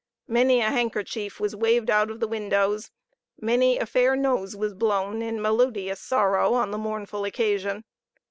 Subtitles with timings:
[0.27, 2.89] Many a handkerchief was waved out of the windows,
[3.39, 7.83] many a fair nose was blown in melodious sorrow on the mournful occasion.